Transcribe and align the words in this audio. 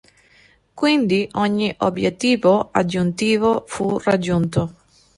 Quindi, 0.73 1.29
ogni 1.33 1.71
obbiettivo 1.77 2.69
aggiuntivo 2.71 3.65
fu 3.67 3.99
raggiunto. 3.99 4.73